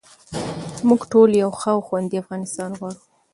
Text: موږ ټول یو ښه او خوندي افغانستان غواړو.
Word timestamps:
موږ 0.87 1.01
ټول 1.11 1.29
یو 1.43 1.51
ښه 1.59 1.69
او 1.75 1.79
خوندي 1.87 2.15
افغانستان 2.23 2.69
غواړو. 2.79 3.01